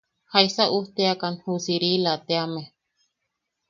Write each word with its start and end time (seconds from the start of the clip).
¿Jaisa 0.33 0.63
ujteakan 0.77 1.33
ju 1.41 1.53
Sirila 1.65 2.13
teame? 2.27 2.63